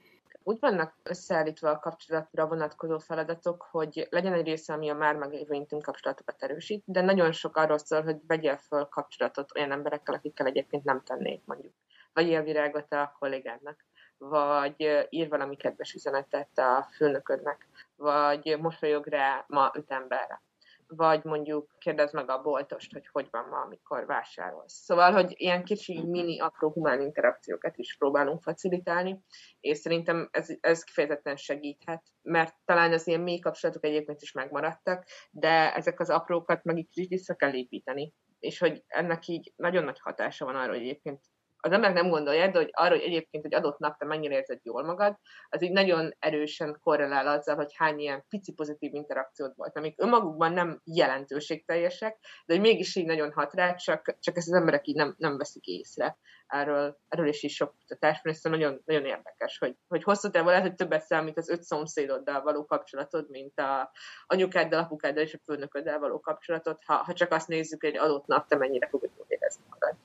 [0.49, 5.55] Úgy vannak összeállítva a kapcsolatra vonatkozó feladatok, hogy legyen egy része, ami a már meglévő
[5.55, 10.47] intim kapcsolatokat erősít, de nagyon sok arról szól, hogy vegyél föl kapcsolatot olyan emberekkel, akikkel
[10.47, 11.73] egyébként nem tennék mondjuk.
[12.13, 13.85] Vagy élvirágot a kollégádnak,
[14.19, 20.43] vagy ír valami kedves üzenetet a főnöködnek, vagy mosolyog rá ma öt emberre.
[20.87, 24.75] Vagy mondjuk kérdezd meg a boltost, hogy hogy van ma, amikor vásárolsz.
[24.75, 29.21] Szóval, hogy ilyen kicsi, mini, apró humán interakciókat is próbálunk facilitálni,
[29.61, 35.05] és szerintem ez, ez kifejezetten segíthet, mert talán az ilyen mély kapcsolatok egyébként is megmaradtak,
[35.31, 40.01] de ezek az aprókat meg így vissza kell építeni és hogy ennek így nagyon nagy
[40.01, 41.21] hatása van arra, hogy egyébként
[41.61, 44.61] az emberek nem gondolják, de hogy arra, hogy egyébként egy adott nap te mennyire érzed
[44.63, 45.17] jól magad,
[45.49, 50.53] az így nagyon erősen korrelál azzal, hogy hány ilyen pici pozitív interakciót volt, amik önmagukban
[50.53, 54.95] nem jelentőségteljesek, de hogy mégis így nagyon hat rá, csak, csak ezt az emberek így
[54.95, 56.19] nem, nem veszik észre.
[56.47, 60.49] Erről, erről is is sok kutatás van, és nagyon, nagyon érdekes, hogy, hogy hosszú távon
[60.49, 63.91] lehet, hogy többet számít az öt szomszédoddal való kapcsolatod, mint a
[64.27, 68.27] anyukáddal, apukáddal és a főnököddel való kapcsolatod, ha, ha csak azt nézzük, hogy egy adott
[68.27, 69.97] nap te mennyire fogod érezni magad.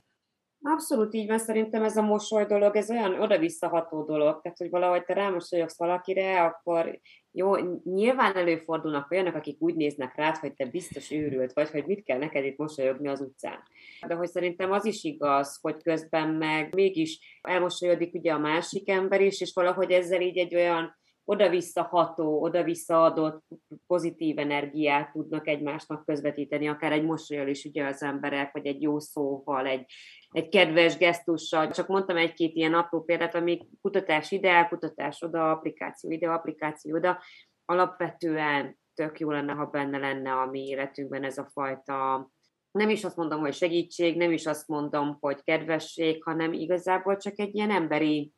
[0.64, 5.04] Abszolút így van, szerintem ez a mosoly dolog, ez olyan oda-visszaható dolog, tehát hogy valahogy
[5.04, 7.00] te rámosolyogsz valakire, akkor
[7.32, 12.04] jó, nyilván előfordulnak olyanok, akik úgy néznek rád, hogy te biztos őrült vagy, hogy mit
[12.04, 13.64] kell neked itt mosolyogni az utcán.
[14.08, 19.22] De hogy szerintem az is igaz, hogy közben meg mégis elmosolyodik ugye a másik ember
[19.22, 23.44] is, és valahogy ezzel így egy olyan oda-vissza ható, oda-vissza adott
[23.88, 29.00] pozitív energiát tudnak egymásnak közvetíteni, akár egy mosolyal is ugye az emberek, vagy egy jó
[29.00, 29.86] szóval, egy,
[30.30, 31.72] egy kedves gesztussal.
[31.72, 37.22] Csak mondtam egy-két ilyen apró példát, ami kutatás ide, kutatás oda, applikáció ide, applikáció oda.
[37.66, 42.30] Alapvetően tök jó lenne, ha benne lenne a mi életünkben ez a fajta
[42.72, 47.40] nem is azt mondom, hogy segítség, nem is azt mondom, hogy kedvesség, hanem igazából csak
[47.40, 48.34] egy ilyen emberi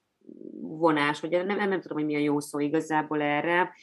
[0.62, 3.74] vonás, vagy nem, nem, nem tudom, hogy mi a jó szó igazából erre,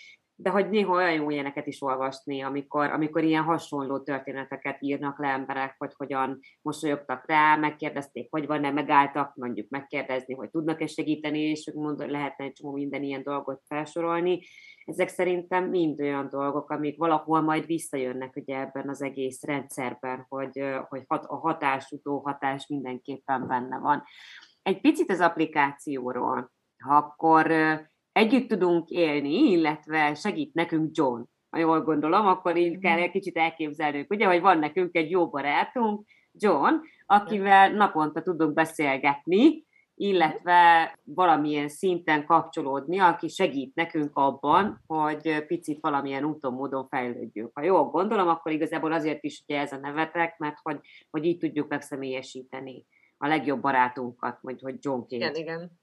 [0.43, 5.29] de hogy néha olyan jó ilyeneket is olvasni, amikor, amikor ilyen hasonló történeteket írnak le
[5.29, 11.71] emberek, hogy hogyan mosolyogtak rá, megkérdezték, hogy van-e, megálltak, mondjuk megkérdezni, hogy tudnak-e segíteni, és
[11.75, 14.41] mond, lehetne egy csomó minden ilyen dolgot felsorolni.
[14.85, 20.65] Ezek szerintem mind olyan dolgok, amik valahol majd visszajönnek ugye ebben az egész rendszerben, hogy,
[20.89, 24.03] hogy hat, a hatás, hatás mindenképpen benne van.
[24.71, 26.53] Egy picit az applikációról,
[26.85, 27.53] ha akkor
[28.13, 33.37] együtt tudunk élni, illetve segít nekünk John, ha jól gondolom, akkor így kell egy kicsit
[33.37, 36.75] elképzelnünk, ugye, hogy van nekünk egy jó barátunk, John,
[37.07, 46.25] akivel naponta tudunk beszélgetni, illetve valamilyen szinten kapcsolódni, aki segít nekünk abban, hogy picit valamilyen
[46.25, 47.51] úton, módon fejlődjünk.
[47.55, 50.79] Ha jól gondolom, akkor igazából azért is ugye ez a nevetek, mert hogy,
[51.11, 52.87] hogy így tudjuk megszemélyesíteni
[53.23, 55.23] a legjobb barátunkat, vagy hogy Johnként.
[55.23, 55.79] Igen, igen.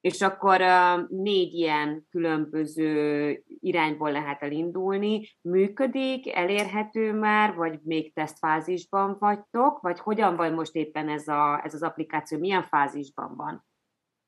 [0.00, 0.60] És akkor
[1.08, 5.28] négy ilyen különböző irányból lehet elindulni.
[5.40, 11.74] Működik, elérhető már, vagy még tesztfázisban vagytok, vagy hogyan van most éppen ez, a, ez
[11.74, 13.64] az applikáció, milyen fázisban van?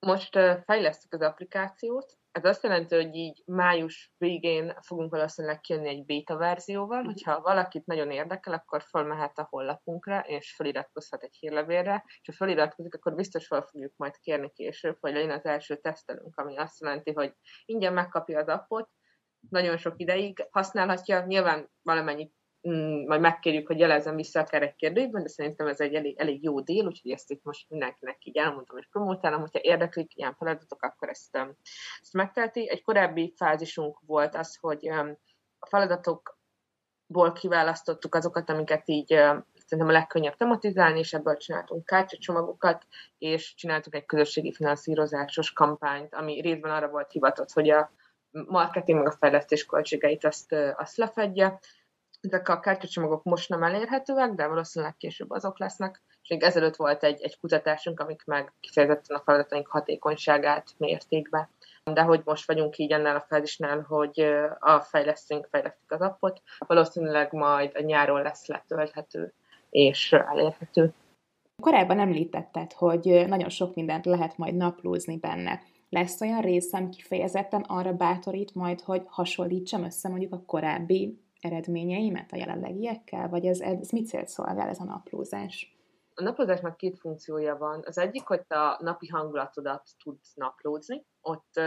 [0.06, 6.04] Most fejlesztük az applikációt, ez azt jelenti, hogy így május végén fogunk valószínűleg kijönni egy
[6.04, 7.06] beta verzióval, mhm.
[7.06, 12.94] hogyha valakit nagyon érdekel, akkor felmehet a honlapunkra, és feliratkozhat egy hírlevélre, és ha feliratkozik,
[12.94, 17.12] akkor biztos fel fogjuk majd kérni később, hogy legyen az első tesztelünk, ami azt jelenti,
[17.12, 17.34] hogy
[17.64, 18.88] ingyen megkapja az appot,
[19.50, 22.34] nagyon sok ideig használhatja, nyilván valamennyit
[23.06, 26.60] majd megkérjük, hogy jelezzen vissza akár egy kérdőjében, de szerintem ez egy elég, elég jó
[26.60, 31.08] dél, úgyhogy ezt itt most mindenkinek így elmondom és promotálom, hogyha érdeklik ilyen feladatok, akkor
[31.08, 31.36] ezt,
[32.00, 32.70] ezt megtelti.
[32.70, 34.88] Egy korábbi fázisunk volt az, hogy
[35.58, 39.06] a feladatokból kiválasztottuk azokat, amiket így
[39.68, 42.86] szerintem a legkönnyebb tematizálni, és ebből csináltunk kártyacsomagokat,
[43.18, 47.90] és csináltuk egy közösségi finanszírozásos kampányt, ami részben arra volt hivatott, hogy a
[48.30, 51.58] marketing meg a fejlesztés költségeit azt, azt lefedje,
[52.20, 56.02] ezek a kártyacsomagok most nem elérhetőek, de valószínűleg később azok lesznek.
[56.22, 61.50] És még ezelőtt volt egy, egy kutatásunk, amik meg kifejezetten a feladataink hatékonyságát mérték be.
[61.92, 64.20] De hogy most vagyunk így ennél a fázisnál, hogy
[64.58, 69.32] a fejlesztünk, fejlesztjük az appot, valószínűleg majd a nyáron lesz letölthető
[69.70, 70.92] és elérhető.
[71.62, 75.60] Korábban említetted, hogy nagyon sok mindent lehet majd naplózni benne.
[75.88, 82.36] Lesz olyan részem kifejezetten arra bátorít majd, hogy hasonlítsam össze mondjuk a korábbi eredményeimet a
[82.36, 85.76] jelenlegiekkel, vagy ez, ez mit célt szolgál ez a naplózás?
[86.14, 87.82] A naplózásnak két funkciója van.
[87.86, 91.06] Az egyik, hogy a napi hangulatodat tudsz naplózni.
[91.20, 91.60] Ott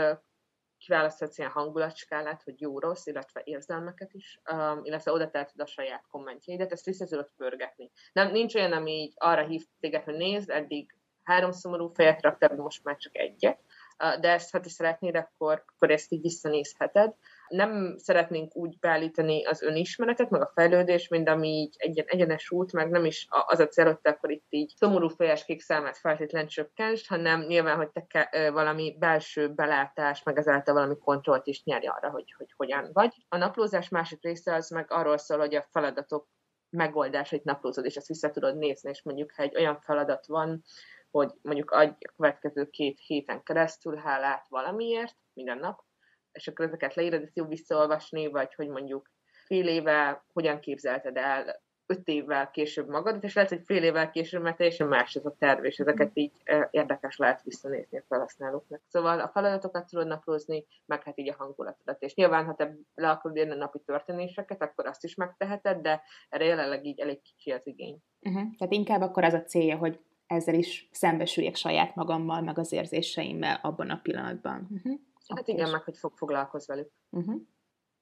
[0.84, 6.72] kiválaszthatsz ilyen hangulatskálát, hogy jó-rossz, illetve érzelmeket is, um, illetve oda teheted a saját kommentjeidet,
[6.72, 7.90] ezt vissza tudod pörgetni.
[8.12, 12.56] Nem, nincs olyan, ami így arra hív téged, hogy nézd, eddig három szomorú fejet raktál,
[12.56, 13.60] most már csak egyet,
[14.04, 17.14] uh, de ezt, ha te szeretnéd, akkor, akkor ezt így visszanézheted
[17.52, 22.72] nem szeretnénk úgy beállítani az önismeretet, meg a fejlődés, mint ami így egy egyenes út,
[22.72, 25.98] meg nem is az a cél, hogy te akkor itt így szomorú fejes kék számát
[25.98, 31.64] feltétlen csökkents, hanem nyilván, hogy te ke, valami belső belátás, meg ezáltal valami kontrollt is
[31.64, 33.14] nyerj arra, hogy, hogy hogyan vagy.
[33.28, 36.28] A naplózás másik része az meg arról szól, hogy a feladatok
[36.70, 40.62] megoldás, hogy naplózod, és ezt vissza tudod nézni, és mondjuk, ha egy olyan feladat van,
[41.10, 45.84] hogy mondjuk adj a következő két héten keresztül hálát valamiért, minden nap,
[46.32, 49.10] és akkor ezeket leírod, ezt jó visszaolvasni, vagy hogy mondjuk
[49.46, 54.42] fél éve hogyan képzelted el öt évvel később magadat, és lehet, hogy fél évvel később
[54.42, 56.32] mert teljesen más ez a terv, és ezeket így
[56.70, 58.80] érdekes lehet visszanézni a felhasználóknak.
[58.88, 62.02] Szóval a feladatokat tudod naplózni, meg hát így a hangulatodat.
[62.02, 66.02] És nyilván, ha te le akarod írni a napi történéseket, akkor azt is megteheted, de
[66.28, 67.98] erre jelenleg így elég kicsi az igény.
[68.20, 68.42] Uh-huh.
[68.58, 73.58] Tehát inkább akkor az a célja, hogy ezzel is szembesüljek saját magammal, meg az érzéseimmel
[73.62, 74.68] abban a pillanatban.
[74.70, 75.00] Uh-huh.
[75.36, 76.90] Hát igen, meg hogy fog foglalkoz velük.
[77.10, 77.40] Uh-huh.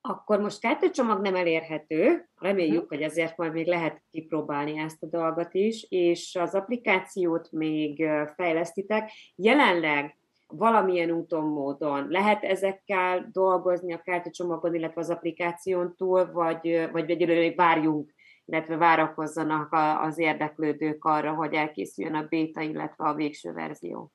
[0.01, 2.89] Akkor most kártyacsomag nem elérhető, reméljük, uh-huh.
[2.89, 9.11] hogy ezért majd még lehet kipróbálni ezt a dolgot is, és az applikációt még fejlesztitek.
[9.35, 17.11] Jelenleg valamilyen úton, módon lehet ezekkel dolgozni a kártyacsomagon, illetve az applikáción túl, vagy, vagy
[17.11, 18.15] egyelőre még várjunk,
[18.45, 24.13] illetve várakozzanak az érdeklődők arra, hogy elkészüljön a béta, illetve a végső verzió.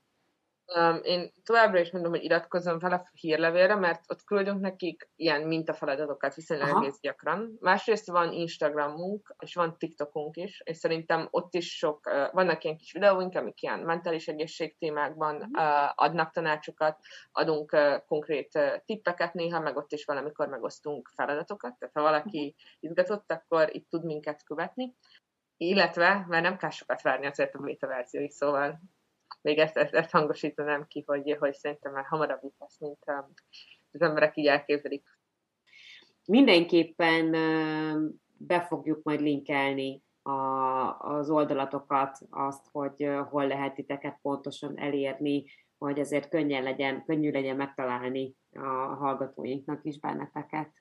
[0.73, 5.41] Um, én továbbra is mondom, hogy iratkozom fel a hírlevélre, mert ott küldünk nekik ilyen
[5.41, 6.81] mintafeladatokat viszonylag Aha.
[6.81, 7.57] egész gyakran.
[7.59, 12.77] Másrészt van Instagramunk, és van TikTokunk is, és szerintem ott is sok, uh, vannak ilyen
[12.77, 15.51] kis videóink, amik ilyen mentális egészség témákban uh,
[15.95, 16.99] adnak tanácsokat,
[17.31, 22.37] adunk uh, konkrét uh, tippeket néha, meg ott is valamikor megosztunk feladatokat, tehát ha valaki
[22.37, 22.79] uh-huh.
[22.79, 24.95] izgatott, akkor itt tud minket követni.
[25.57, 28.79] Illetve, mert nem kell sokat várni azért a beta verzióig, szóval
[29.41, 33.33] még ezt, ezt, ezt hangosítanám ki, hogy, hogy szerintem már hamarabb itt lesz, mint um,
[33.91, 35.03] az emberek így elképzelik.
[36.25, 37.31] Mindenképpen
[38.37, 40.31] be fogjuk majd linkelni a,
[40.99, 45.43] az oldalatokat, azt, hogy hol lehet titeket pontosan elérni,
[45.77, 50.71] hogy ezért könnyen legyen, könnyű legyen megtalálni a hallgatóinknak is benneteket.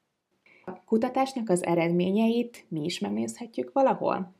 [0.64, 4.34] A kutatásnak az eredményeit mi is megnézhetjük valahol?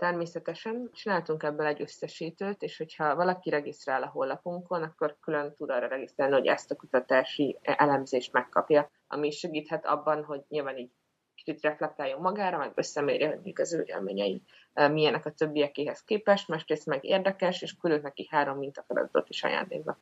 [0.00, 5.86] Természetesen csináltunk ebből egy összesítőt, és hogyha valaki regisztrál a honlapunkon, akkor külön tud arra
[5.86, 10.90] regisztrálni, hogy ezt a kutatási elemzést megkapja, ami segíthet abban, hogy nyilván így
[11.34, 14.42] kicsit reflektáljon magára, meg összemérje, hogy még az ő élményei
[14.72, 19.98] milyenek a többiekéhez képest, másrészt meg érdekes, és küldött neki három mintafeladatot is ajándékba.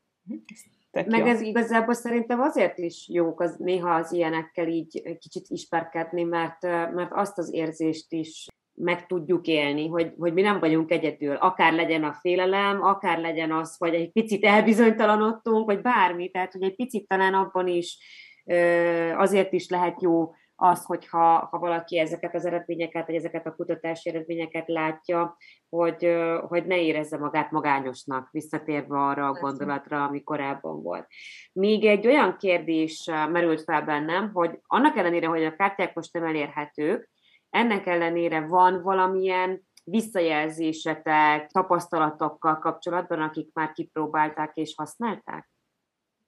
[0.91, 1.27] Tök meg jó.
[1.27, 7.13] ez igazából szerintem azért is jók az, néha az ilyenekkel így kicsit ismerkedni, mert, mert
[7.13, 8.47] azt az érzést is
[8.81, 11.35] meg tudjuk élni, hogy, hogy mi nem vagyunk egyedül.
[11.35, 16.31] Akár legyen a félelem, akár legyen az, hogy egy picit elbizonytalanodtunk, vagy bármi.
[16.31, 17.99] Tehát, hogy egy picit talán abban is
[19.17, 24.09] azért is lehet jó az, hogyha ha valaki ezeket az eredményeket, vagy ezeket a kutatási
[24.09, 25.37] eredményeket látja,
[25.69, 26.17] hogy,
[26.49, 31.07] hogy ne érezze magát magányosnak, visszatérve arra a gondolatra, ami korábban volt.
[31.53, 36.25] Még egy olyan kérdés merült fel bennem, hogy annak ellenére, hogy a kártyák most nem
[36.25, 37.11] elérhetők,
[37.51, 45.51] ennek ellenére van valamilyen visszajelzésetek, tapasztalatokkal kapcsolatban, akik már kipróbálták és használták?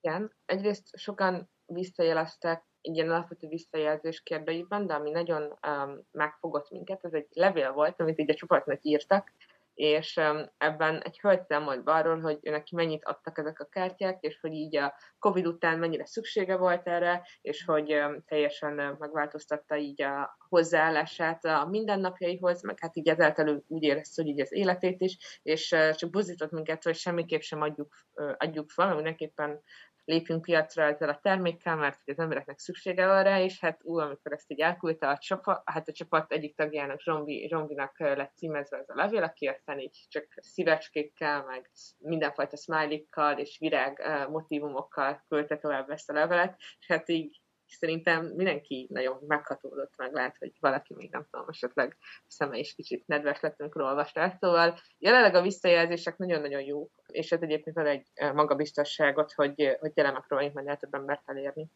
[0.00, 7.04] Igen, egyrészt sokan visszajeleztek egy ilyen alapvető visszajelzés kérdőiben, de ami nagyon um, megfogott minket,
[7.04, 9.32] ez egy levél volt, amit így a csoportnak írtak,
[9.74, 10.20] és
[10.58, 14.76] ebben egy hölgy számolt arról, hogy neki mennyit adtak ezek a kártyák, és hogy így
[14.76, 21.66] a Covid után mennyire szüksége volt erre, és hogy teljesen megváltoztatta így a hozzáállását a
[21.70, 26.50] mindennapjaihoz, meg hát így ezáltal úgy érezte, hogy így az életét is, és csak buzított
[26.50, 27.94] minket, hogy semmiképp sem adjuk,
[28.36, 29.62] adjuk fel, mindenképpen
[30.10, 34.32] lépjünk piacra ezzel a termékkel, mert az embereknek szüksége van rá, és hát ú, amikor
[34.32, 38.88] ezt így elküldte a csapat, hát a csapat egyik tagjának, Zsombi, Zsombinak lett címezve ez
[38.88, 43.04] a levél, aki aztán így csak szívecskékkel, meg mindenfajta smiley
[43.36, 47.40] és virág motivumokkal küldte tovább ezt a levelet, és hát így
[47.78, 51.96] szerintem mindenki nagyon meghatódott, meg lehet, hogy valaki még nem tudom, esetleg
[52.26, 54.38] szeme is kicsit nedves lett, amikor olvasta ezt.
[54.38, 60.12] Szóval jelenleg a visszajelzések nagyon-nagyon jók, és ez egyébként ad egy magabiztosságot, hogy, hogy tényleg
[60.12, 61.70] megpróbáljuk majd több embert elérni.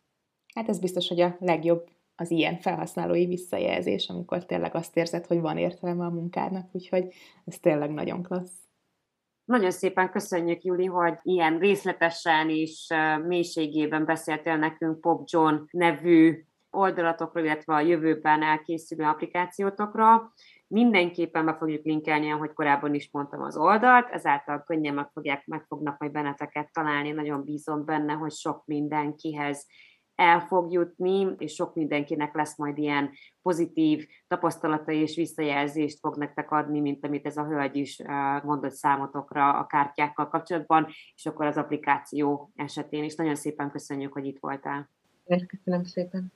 [0.55, 5.41] Hát ez biztos, hogy a legjobb az ilyen felhasználói visszajelzés, amikor tényleg azt érzed, hogy
[5.41, 7.15] van értelme a munkádnak, úgyhogy
[7.45, 8.64] ez tényleg nagyon klassz.
[9.45, 12.95] Nagyon szépen köszönjük, Juli, hogy ilyen részletesen és
[13.27, 20.33] mélységében beszéltél nekünk Pop John nevű oldalatokról, illetve a jövőben elkészülő applikációtokra.
[20.67, 25.65] Mindenképpen be fogjuk linkelni, ahogy korábban is mondtam az oldalt, ezáltal könnyen meg, fogják, meg
[25.69, 27.11] fognak majd benneteket találni.
[27.11, 29.67] Nagyon bízom benne, hogy sok mindenkihez
[30.15, 33.11] el fog jutni, és sok mindenkinek lesz majd ilyen
[33.43, 38.03] pozitív tapasztalatai és visszajelzést fog nektek adni, mint amit ez a hölgy is
[38.43, 43.15] mondott számotokra a kártyákkal kapcsolatban, és akkor az applikáció esetén is.
[43.15, 44.89] Nagyon szépen köszönjük, hogy itt voltál.
[45.47, 46.33] Köszönöm szépen.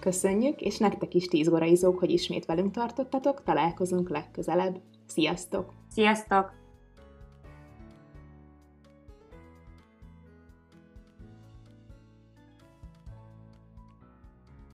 [0.00, 4.80] Köszönjük, és nektek is tíz óraizók, hogy ismét velünk tartottatok, találkozunk legközelebb.
[5.06, 5.72] Sziasztok!
[5.90, 6.67] Sziasztok!